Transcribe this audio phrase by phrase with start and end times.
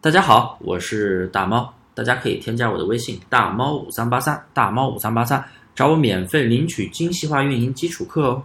[0.00, 5.44] 大家好，我是大猫，大家可以添加我的微信大猫五三八三，大猫五三八三，
[5.74, 8.40] 找我免费领取精细化运营基础课哦。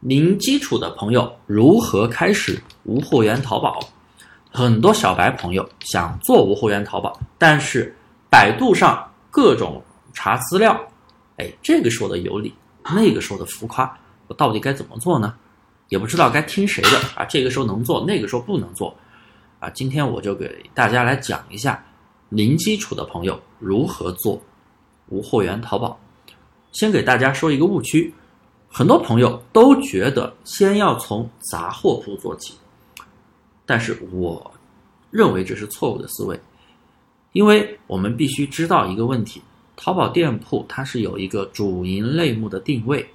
[0.00, 3.78] 零基础的朋友如何开始无货源淘宝？
[4.50, 7.94] 很多小白朋友想做无货源淘宝，但是
[8.28, 9.80] 百度上各种
[10.12, 10.76] 查资料，
[11.36, 12.52] 哎，这个说的有理，
[12.92, 13.96] 那个说的浮夸，
[14.26, 15.32] 我到底该怎么做呢？
[15.90, 18.92] 也不知道该听谁的啊，这个时候能做，那个时候不能做。
[19.58, 21.82] 啊，今天我就给大家来讲一下
[22.28, 24.40] 零基础的朋友如何做
[25.08, 25.98] 无货源淘宝。
[26.72, 28.12] 先给大家说一个误区，
[28.68, 32.54] 很多朋友都觉得先要从杂货铺做起，
[33.64, 34.52] 但是我
[35.10, 36.38] 认为这是错误的思维，
[37.32, 39.40] 因为我们必须知道一个问题：
[39.74, 43.08] 淘宝店铺它是有一个主营类目的定位，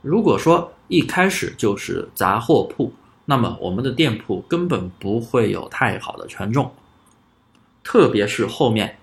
[0.00, 2.90] 如果说一开始就是杂货铺。
[3.28, 6.72] 那么我们的店铺根本不会有太好的权重，
[7.82, 8.96] 特别是后面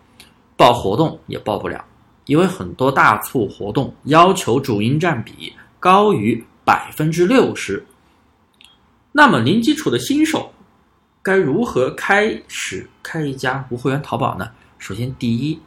[0.56, 1.84] 报活动也报不了，
[2.26, 7.86] 因为很多大促活动要求主营占比高于百分之六十。
[9.12, 10.52] 那么零基础的新手
[11.22, 14.50] 该如何开始开一家无货源淘宝呢？
[14.80, 15.60] 首先，第一，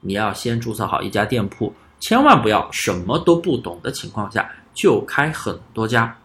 [0.00, 6.16] 你要先注册好一家店铺，千万不要什么都不懂的情况下就开很多家。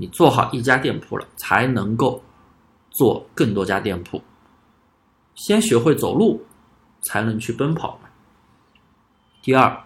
[0.00, 2.22] 你做好一家店铺了，才能够
[2.88, 4.18] 做更多家店铺。
[5.34, 6.42] 先学会走路，
[7.02, 8.00] 才能去奔跑。
[9.42, 9.78] 第二，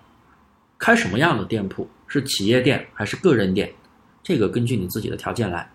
[0.79, 1.89] 开什么样的店铺？
[2.07, 3.75] 是企业店还是个人店？
[4.23, 5.69] 这个根据你自己的条件来，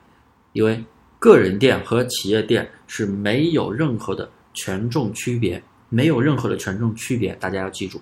[0.53, 0.81] 因为
[1.19, 7.99] 个人店和企业店是没有任何的权重区别，没有任何的权重区别，大家要记住。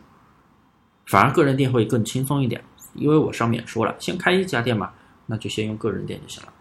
[1.07, 4.93] 反而个人店会更轻松一点，因为我上面也说了，先开一家店嘛。
[5.29, 6.53] 那就先用个人店就行了，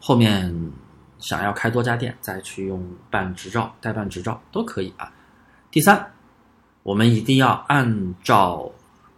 [0.00, 0.52] 后面
[1.20, 5.12] 想要开多家店，再去用办执照、代办执照都可以啊。
[5.70, 6.12] 第三，
[6.82, 8.68] 我们一定要按照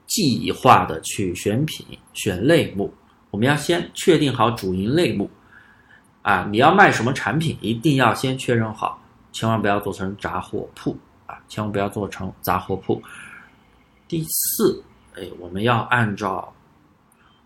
[0.06, 2.92] 计划的去选品、选类目。
[3.30, 5.30] 我们要先确定好主营类目
[6.20, 9.00] 啊，你要卖什么产品，一定要先确认好，
[9.32, 10.94] 千万不要做成杂货铺
[11.26, 13.02] 啊，千万不要做成杂货铺。
[14.06, 14.84] 第四，
[15.16, 16.52] 哎，我们要按照。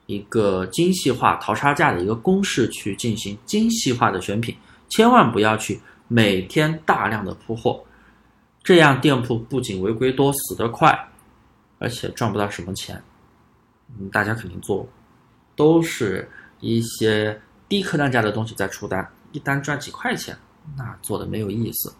[0.07, 4.57] 一个精细化淘差价的一个公式去进行精细化的选品，
[4.89, 7.83] 千万不要去每天大量的铺货，
[8.63, 10.97] 这样店铺不仅违规多、死得快，
[11.81, 13.03] 而且赚不到什么钱。
[13.99, 14.89] 嗯，大家肯定做，
[15.57, 16.31] 都是
[16.61, 20.37] 一些低客单价的东西在出单，一单赚几块钱，
[20.77, 21.93] 那做的没有意思。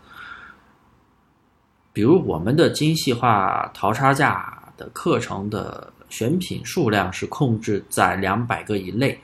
[1.93, 5.93] 比如我们的精细化淘差价的课程的。
[6.09, 9.19] 选品数量是控制在两百个以内，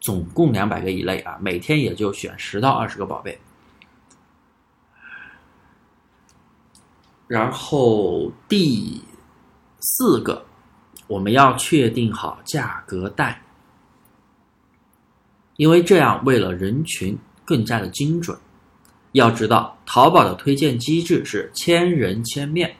[0.00, 3.38] 总共两百个以内啊，每天也就选十到二十个宝贝。
[7.26, 9.02] 然后第
[9.80, 10.44] 四个，
[11.06, 13.42] 我们要确定好价格带，
[15.56, 18.38] 因为这样为了人群更加的精准。
[19.12, 22.74] 要知道，淘宝的推荐机制是千人千面。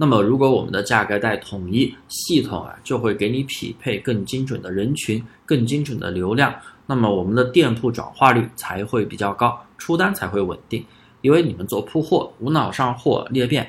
[0.00, 6.54] 那么，如果我们的价格带统一，系统啊就会给你匹配更精准的人群、更精准的流量，
[6.86, 10.84] 那么我们的店铺转化率才会比较高，出单才会稳定。
[11.20, 13.68] 因为你们做铺货、无脑上货裂变，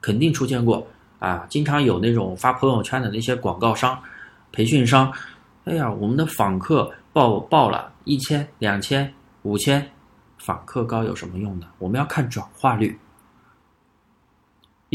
[0.00, 0.86] 肯定出现过
[1.18, 3.98] 啊，经常有那种发朋友圈的那些广告商、
[4.50, 5.12] 培训商，
[5.64, 9.12] 哎呀，我们的访客报报了一千、两千、
[9.42, 9.86] 五千，
[10.38, 11.66] 访客高有什么用呢？
[11.76, 12.98] 我们要看转化率。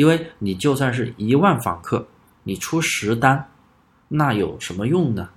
[0.02, 2.04] 因为你就算是一万访客，
[2.42, 3.48] 你出十单，
[4.08, 5.30] 那有什么用呢？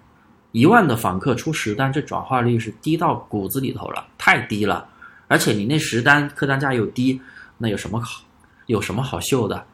[0.53, 4.89] 一万的访客出十单，这转化率是低到骨子里头了，太低了。
[5.29, 7.21] 而且你那十单客单价又低，
[7.59, 8.25] 那有什么好？
[8.65, 9.67] 有什么好秀的？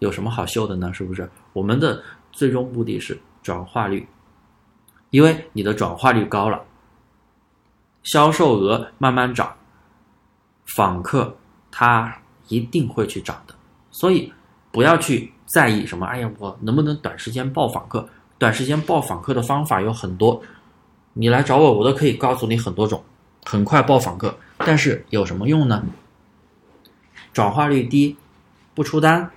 [0.00, 0.92] 有什么好秀的呢？
[0.92, 1.30] 是不是？
[1.52, 4.04] 我们的最终目的是转化率，
[5.10, 6.60] 因为你的转化率高了，
[8.02, 9.54] 销售额慢慢涨，
[10.74, 11.32] 访客
[11.70, 12.12] 他
[12.48, 13.54] 一定会去涨的。
[13.92, 14.32] 所以，
[14.72, 16.04] 不要去在意什么。
[16.06, 18.08] 哎呀，我能不能短时间报访客？
[18.38, 20.42] 短时间报访客的方法有很多，
[21.12, 23.04] 你来找我，我都可以告诉你很多种，
[23.44, 24.36] 很快报访客。
[24.58, 25.84] 但是有什么用呢？
[27.32, 28.16] 转化率低，
[28.74, 29.30] 不出单，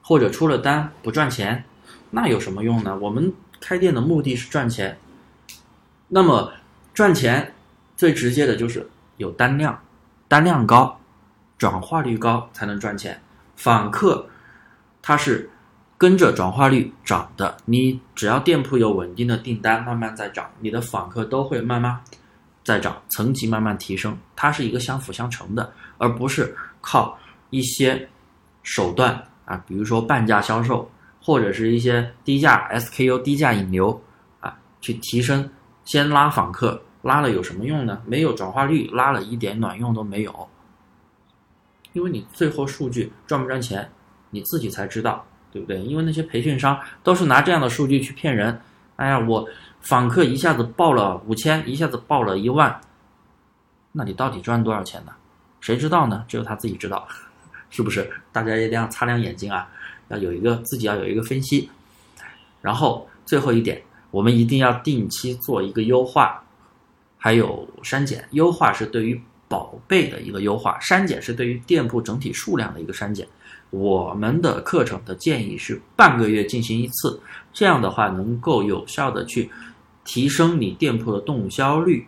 [0.00, 1.62] 或者出了单不赚钱，
[2.10, 2.98] 那有什么用呢？
[2.98, 4.98] 我们开店的目的是赚钱。
[6.08, 6.52] 那么
[6.92, 7.54] 赚钱
[7.96, 8.88] 最直接的就是
[9.18, 9.78] 有单量，
[10.28, 10.98] 单量高，
[11.58, 13.20] 转化率高才能赚钱。
[13.62, 14.26] 访客，
[15.00, 15.48] 它是
[15.96, 17.56] 跟着转化率涨的。
[17.64, 21.96] 你只要店铺有稳定的订单，慢慢在涨，你的访客都会慢慢
[22.64, 27.16] 在涨，层级慢慢提升，它是一个相辅相成的，而不是靠
[27.50, 28.08] 一些
[28.64, 29.14] 手段
[29.44, 34.02] 啊，比如说半价销售，或者是一些低价 SKU、低价引流
[34.40, 35.48] 啊，去提升，
[35.84, 38.02] 先拉访客，拉了有什么用呢？
[38.06, 40.48] 没有转化率，拉了一点卵用都没有。
[41.92, 43.90] 因为你最后数据赚不赚钱，
[44.30, 45.80] 你自己才知道，对不对？
[45.80, 48.60] 因为那些培训商都是拿这样的数据去骗人。
[48.96, 49.48] 哎呀，我
[49.80, 52.80] 访客一下子报了五千，一下子报了一万，
[53.92, 55.12] 那你到底赚多少钱呢？
[55.60, 56.24] 谁知道呢？
[56.26, 57.06] 只有他自己知道，
[57.70, 58.10] 是不是？
[58.32, 59.68] 大家一定要擦亮眼睛啊，
[60.08, 61.68] 要有一个自己要有一个分析。
[62.60, 66.42] 然后最后一点，我们一定要定期做一个优化，
[67.18, 68.26] 还有删减。
[68.30, 69.20] 优化是对于。
[69.52, 73.28] 宝贝的一个优化删减是对于店铺整体数量的一个删减。
[73.68, 77.20] 我们的课程的建议是半个月进行一次，
[77.52, 79.50] 这样的话能够有效的去
[80.04, 82.06] 提升你店铺的动销率，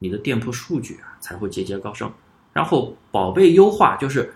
[0.00, 2.12] 你的店铺数据啊才会节节高升。
[2.52, 4.34] 然后宝贝优化就是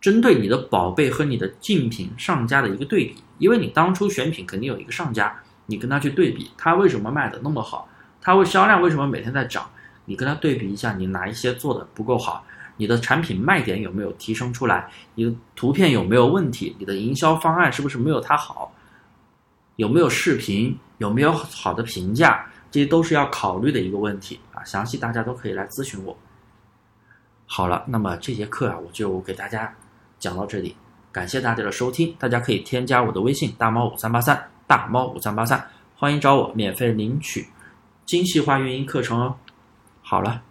[0.00, 7.86] 针对你的宝贝和你的竞品上家的一个对比，因为你当初选品肯定有一个上家，你跟他去对比，他为什么卖的那么好，
[8.18, 9.68] 他为销量为什么每天在涨。
[10.08, 12.42] 你跟他对比一下，你哪一些做的不够好？
[12.78, 14.88] 你的产品卖点有没有提升出来？
[15.14, 16.74] 你的图片有没有问题？
[16.78, 18.72] 你的营销方案是不是没有他好？
[19.76, 20.76] 有没有视频？
[20.96, 22.46] 有没有好的评价？
[22.70, 24.64] 这些都是要考虑的一个问题啊！
[24.64, 26.16] 详细大家都可以来咨询我。
[27.46, 29.74] 好了，那么这节课啊，我就给大家
[30.18, 30.76] 讲到这里，
[31.10, 32.14] 感谢大家的收听。
[32.18, 35.66] 大家可以添加我的微信大猫五三八三大猫五三八三，
[35.96, 37.46] 欢迎找我免费领取
[38.04, 39.36] 精细化运营课程哦。
[40.08, 40.47] 好了。